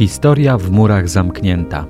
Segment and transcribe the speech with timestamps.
[0.00, 1.86] Historia w murach zamknięta.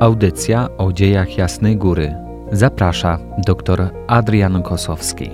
[0.00, 2.14] Audycja o dziejach Jasnej Góry.
[2.52, 5.30] Zaprasza dr Adrian Kosowski.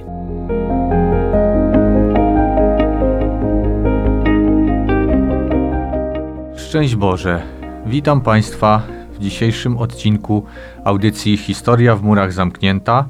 [6.57, 7.43] Szczęść Boże.
[7.87, 8.83] Witam Państwa
[9.13, 10.45] w dzisiejszym odcinku
[10.85, 13.09] audycji Historia w murach zamknięta.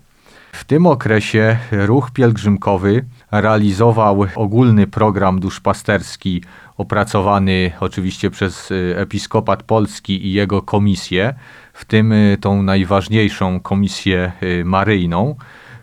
[0.53, 6.43] W tym okresie ruch pielgrzymkowy realizował ogólny program duszpasterski
[6.77, 11.35] opracowany oczywiście przez y, Episkopat Polski i jego komisję,
[11.73, 14.33] w tym tą najważniejszą komisję
[14.65, 15.37] maryjną,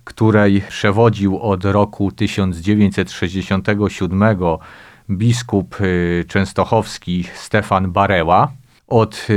[0.04, 4.24] której przewodził od roku 1967
[5.10, 5.77] biskup
[6.27, 8.52] częstochowski Stefan Bareła.
[8.88, 9.27] Od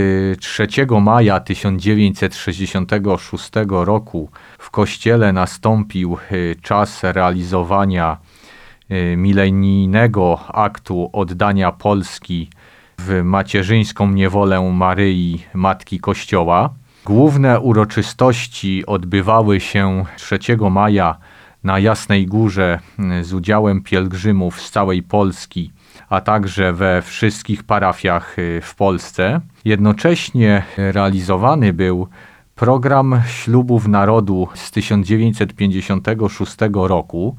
[0.40, 0.68] 3
[1.00, 6.16] maja 1966 roku w kościele nastąpił
[6.62, 8.18] czas realizowania
[9.16, 12.50] milenijnego aktu oddania Polski
[12.98, 16.74] w macierzyńską niewolę Maryi, Matki Kościoła.
[17.04, 20.38] Główne uroczystości odbywały się 3
[20.70, 21.16] maja
[21.64, 22.78] na Jasnej Górze
[23.22, 25.72] z udziałem pielgrzymów z całej Polski,
[26.08, 29.40] a także we wszystkich parafiach w Polsce.
[29.64, 32.08] Jednocześnie realizowany był
[32.54, 37.36] program ślubów narodu z 1956 roku.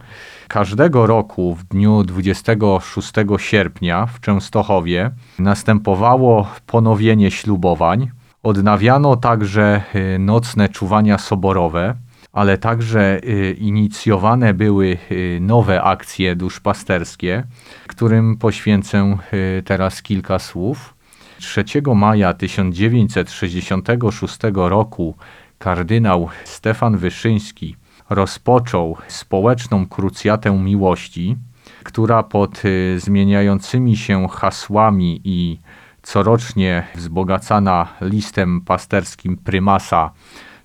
[0.47, 8.11] Każdego roku w dniu 26 sierpnia w Częstochowie następowało ponowienie ślubowań.
[8.45, 11.95] Odnawiano także y, nocne czuwania soborowe,
[12.33, 17.43] ale także y, inicjowane były y, nowe akcje duszpasterskie,
[17.87, 19.17] którym poświęcę
[19.65, 20.95] teraz kilka słów.
[21.39, 21.63] 3
[21.95, 25.15] maja 1966 roku
[25.57, 27.75] kardynał Stefan Wyszyński
[28.09, 31.37] rozpoczął społeczną krucjatę miłości,
[31.83, 32.61] która pod
[32.97, 35.59] zmieniającymi się hasłami i
[36.05, 40.11] corocznie wzbogacana listem pasterskim prymasa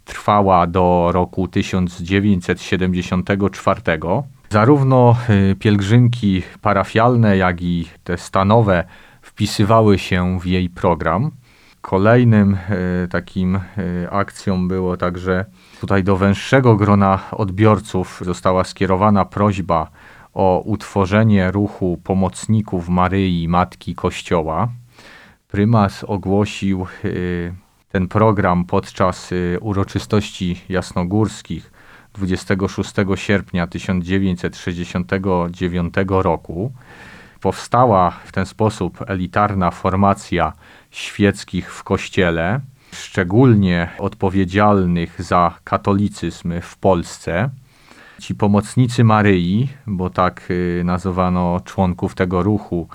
[0.05, 3.81] trwała do roku 1974.
[4.51, 5.17] Zarówno
[5.53, 8.85] y, pielgrzymki parafialne, jak i te stanowe
[9.23, 11.31] wpisywały się w jej program.
[11.81, 12.57] Kolejnym
[13.05, 13.61] y, takim y,
[14.11, 15.45] akcją było także
[15.81, 19.91] tutaj do węższego grona odbiorców została skierowana prośba
[20.35, 24.69] o utworzenie ruchu pomocników Maryi, Matki Kościoła.
[25.51, 27.55] Prymas ogłosił y,
[27.93, 31.73] ten program podczas y, uroczystości jasnogórskich
[32.15, 36.73] 26 sierpnia 1969 roku.
[37.41, 40.53] Powstała w ten sposób elitarna formacja
[40.91, 42.61] świeckich w kościele,
[42.93, 47.51] szczególnie odpowiedzialnych za katolicyzm w Polsce.
[48.19, 52.89] Ci pomocnicy Maryi, bo tak y, nazywano członków tego ruchu,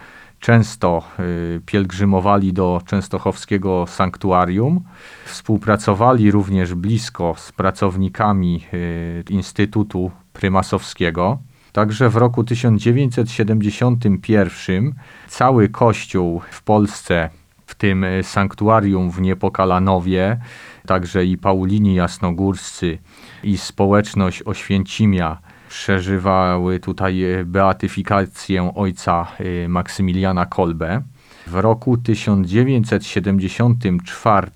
[0.45, 4.83] często y, pielgrzymowali do częstochowskiego sanktuarium.
[5.25, 11.37] Współpracowali również blisko z pracownikami y, Instytutu Prymasowskiego.
[11.71, 14.93] Także w roku 1971
[15.27, 17.29] cały kościół w Polsce,
[17.65, 20.39] w tym y, sanktuarium w Niepokalanowie,
[20.87, 22.97] także i Paulini Jasnogórscy
[23.43, 25.37] i społeczność Oświęcimia
[25.75, 31.01] przeżywały tutaj e, beatyfikację ojca e, Maksymiliana Kolbe.
[31.47, 34.47] W roku 1974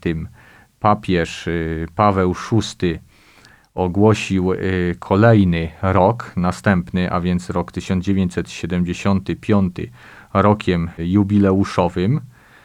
[0.80, 1.52] papież e,
[1.96, 3.00] Paweł VI
[3.76, 4.52] ogłosił
[5.00, 9.76] kolejny rok, następny, a więc rok 1975,
[10.34, 12.22] rokiem jubileuszowym,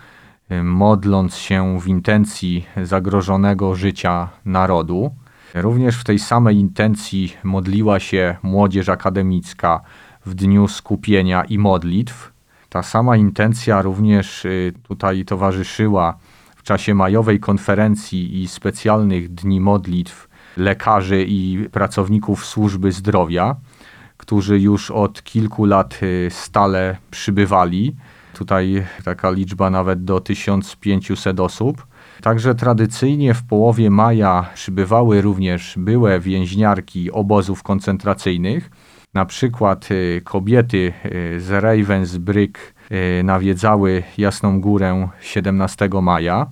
[0.63, 5.15] modląc się w intencji zagrożonego życia narodu.
[5.55, 9.81] Również w tej samej intencji modliła się młodzież akademicka
[10.27, 12.33] w dniu skupienia i modlitw.
[12.69, 16.19] Ta sama intencja również y, tutaj towarzyszyła
[16.57, 23.57] w czasie majowej konferencji i specjalnych dni modlitw lekarzy i pracowników służby zdrowia,
[24.17, 27.97] którzy już od kilku lat y, stale przybywali.
[28.35, 31.87] Tutaj taka liczba nawet do 1500 osób.
[32.23, 38.71] Także tradycyjnie w połowie maja przybywały również byłe więźniarki obozów koncentracyjnych.
[39.15, 42.59] Na przykład y, kobiety y, z Ravensbrück
[43.25, 46.47] nawiedzały Jasną Górę 17 maja.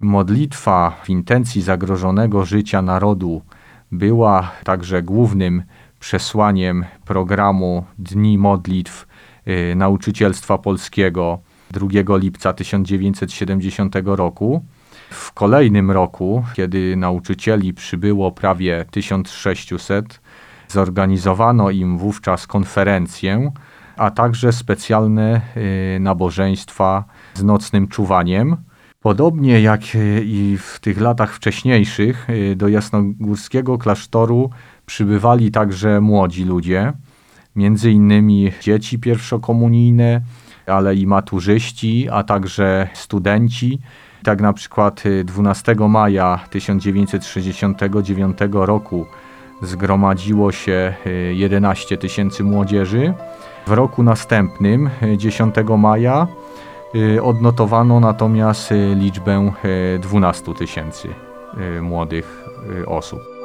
[0.00, 3.42] Modlitwa w intencji zagrożonego życia narodu
[3.92, 5.62] była także głównym
[6.00, 9.06] przesłaniem programu Dni Modlitw
[9.76, 11.38] Nauczycielstwa Polskiego
[11.70, 14.64] 2 lipca 1970 roku.
[15.10, 20.20] W kolejnym roku, kiedy nauczycieli przybyło prawie 1600,
[20.68, 23.52] zorganizowano im wówczas konferencję,
[23.96, 25.40] a także specjalne
[25.96, 28.56] y, nabożeństwa z nocnym czuwaniem.
[29.00, 34.50] Podobnie jak y, i w tych latach wcześniejszych, y, do jasnogórskiego klasztoru
[34.86, 36.92] przybywali także młodzi ludzie,
[37.56, 40.20] między innymi dzieci pierwszokomunijne,
[40.66, 43.80] ale i maturzyści, a także studenci.
[44.22, 49.06] Tak na przykład 12 maja 1969 roku
[49.62, 50.94] zgromadziło się
[51.32, 53.14] 11 tysięcy młodzieży.
[53.66, 56.26] W roku następnym, 10 maja,
[57.22, 59.52] odnotowano natomiast liczbę
[60.00, 61.08] 12 tysięcy
[61.82, 62.44] młodych
[62.86, 63.37] osób.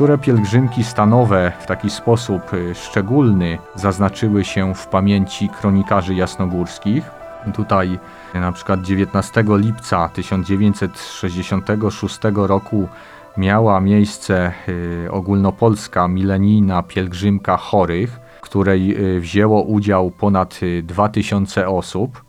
[0.00, 7.10] Niektóre pielgrzymki stanowe w taki sposób y, szczególny zaznaczyły się w pamięci kronikarzy jasnogórskich.
[7.54, 7.98] Tutaj
[8.34, 12.88] na przykład 19 lipca 1966 roku
[13.36, 22.24] miała miejsce y, ogólnopolska milenijna pielgrzymka chorych, w której y, wzięło udział ponad 2000 osób.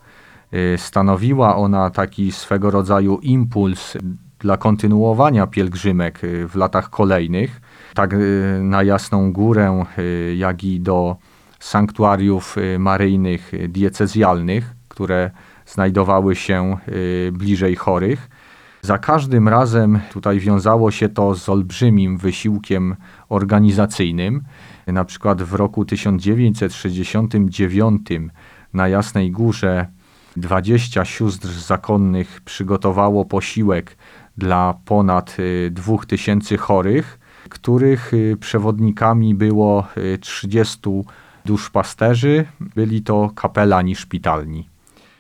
[0.78, 3.98] Stanowiła ona taki swego rodzaju impuls
[4.42, 7.62] dla kontynuowania pielgrzymek y, w latach kolejnych,
[7.94, 11.16] tak y, na Jasną Górę, y, jak i do
[11.60, 15.32] sanktuariów maryjnych diecezjalnych, które
[15.66, 16.78] znajdowały się
[17.32, 18.30] bliżej chorych.
[18.82, 22.96] Za każdym razem tutaj wiązało się to z olbrzymim wysiłkiem
[23.30, 24.44] organizacyjnym.
[24.88, 28.08] Na przykład w roku 1969
[28.74, 29.88] na Jasnej Górze
[30.36, 33.98] 20 sióstr zakonnych przygotowało posiłek
[34.38, 35.38] dla ponad
[35.72, 37.20] 2000 y, chorych,
[37.50, 39.88] których y, przewodnikami było
[40.22, 41.04] 30 y,
[41.46, 42.46] duszpasterzy,
[42.76, 44.70] byli to kapelani szpitalni.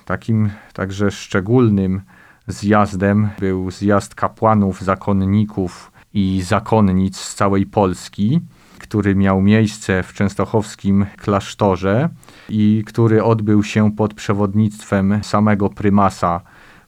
[0.06, 2.02] Takim także szczególnym
[2.48, 8.42] zjazdem był zjazd kapłanów, zakonników i zakonnic z całej Polski,
[8.80, 12.10] który miał miejsce w częstochowskim klasztorze
[12.50, 16.42] i który odbył się pod przewodnictwem samego prymasa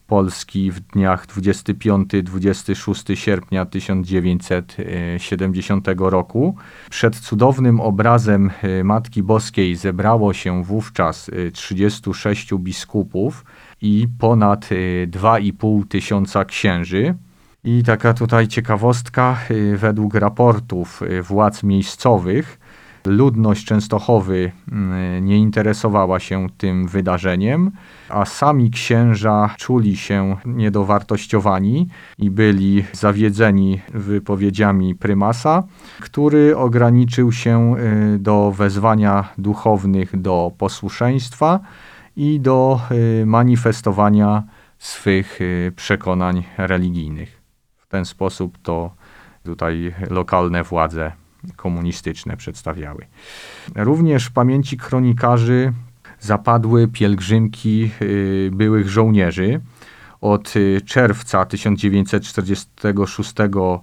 [0.07, 6.55] Polski w dniach 25-26 sierpnia 1970 roku.
[6.89, 13.45] Przed cudownym obrazem e, Matki Boskiej zebrało się wówczas 36 e, biskupów
[13.81, 14.69] i ponad
[15.07, 17.15] 2,5 e, tysiąca księży.
[17.63, 19.39] I taka tutaj ciekawostka,
[19.75, 22.59] według raportów władz miejscowych,
[23.05, 27.71] Ludność Częstochowy mm, nie interesowała się tym wydarzeniem,
[28.09, 35.63] a sami księża czuli się niedowartościowani i byli zawiedzeni wypowiedziami prymasa,
[35.99, 37.75] który ograniczył się
[38.15, 41.59] y, do wezwania duchownych do posłuszeństwa
[42.15, 42.79] i do
[43.21, 44.43] y, manifestowania
[44.77, 47.41] swych y, przekonań religijnych.
[47.77, 48.93] W ten sposób to
[49.43, 51.22] tutaj lokalne władze
[51.55, 53.05] komunistyczne przedstawiały.
[53.75, 55.73] Również w pamięci kronikarzy
[56.19, 59.61] zapadły pielgrzymki y, byłych żołnierzy.
[60.21, 63.33] Od y, czerwca 1946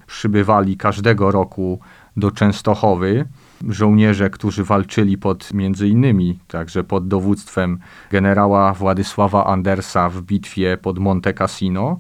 [0.07, 1.81] przybywali każdego roku
[2.17, 3.25] do Częstochowy
[3.69, 7.79] żołnierze, którzy walczyli pod między innymi także pod dowództwem
[8.11, 11.99] generała Władysława Andersa w bitwie pod Monte Cassino.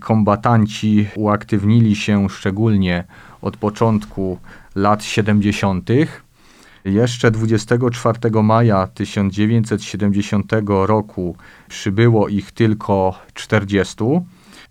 [0.00, 3.04] Kombatanci uaktywnili się szczególnie
[3.42, 4.38] od początku
[4.74, 5.90] lat 70.
[6.84, 11.36] Jeszcze 24 maja 1970 roku
[11.68, 13.96] przybyło ich tylko 40,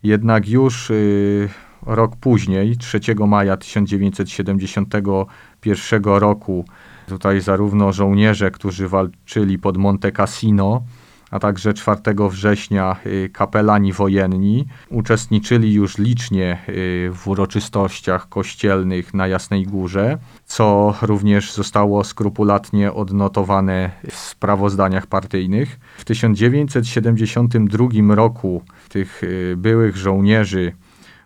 [0.04, 1.50] jednak już y,
[1.86, 6.66] rok później, 3 maja 1971 roku,
[7.08, 10.84] tutaj zarówno żołnierze, którzy walczyli pod Monte Cassino,
[11.32, 19.28] a także 4 września y, kapelani wojenni uczestniczyli już licznie y, w uroczystościach kościelnych na
[19.28, 25.80] Jasnej Górze, co również zostało skrupulatnie odnotowane w sprawozdaniach partyjnych.
[25.98, 30.74] W 1972 roku tych y, byłych żołnierzy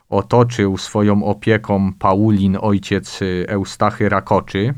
[0.09, 4.74] otoczył swoją opieką Paulin, ojciec Eustachy Rakoczy.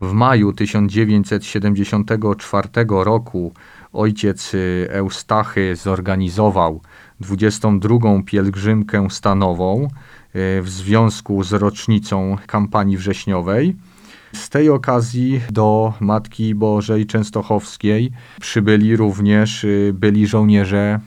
[0.00, 3.52] W maju 1974 roku
[3.92, 4.52] ojciec
[4.90, 6.80] Eustachy zorganizował
[7.20, 7.98] 22.
[8.26, 9.88] pielgrzymkę stanową e,
[10.62, 13.76] w związku z rocznicą kampanii wrześniowej.
[14.32, 21.00] Z tej okazji do Matki Bożej Częstochowskiej przybyli również e, byli żołnierze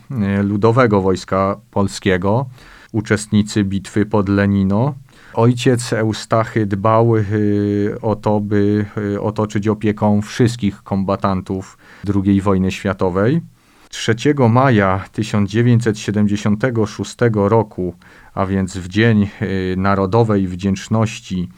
[0.43, 2.45] Ludowego Wojska Polskiego,
[2.91, 4.93] uczestnicy bitwy pod Lenino.
[5.33, 11.77] Ojciec Eustachy dbał y, o to, by y, otoczyć opieką wszystkich kombatantów
[12.25, 13.41] II wojny światowej.
[13.89, 14.15] 3
[14.49, 17.95] maja 1976 roku,
[18.33, 21.49] a więc w Dzień y, Narodowej Wdzięczności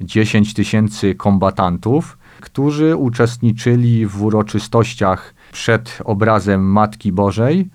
[0.00, 7.68] 10 tysięcy kombatantów, którzy uczestniczyli w uroczystościach przed obrazem Matki Bożej,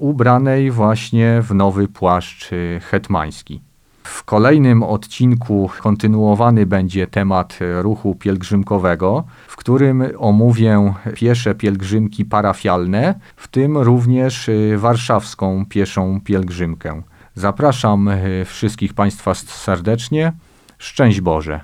[0.00, 2.50] ubranej właśnie w nowy płaszcz
[2.80, 3.65] hetmański.
[4.06, 13.48] W kolejnym odcinku kontynuowany będzie temat ruchu pielgrzymkowego, w którym omówię piesze pielgrzymki parafialne, w
[13.48, 17.02] tym również y, warszawską pieszą pielgrzymkę.
[17.34, 20.32] Zapraszam y, wszystkich Państwa serdecznie.
[20.78, 21.60] Szczęść Boże.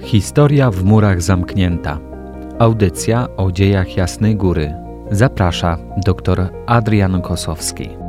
[0.00, 1.98] Historia w murach zamknięta.
[2.58, 8.05] Audycja o dziejach Jasnej Góry Zaprasza dr Adrian Kosowski.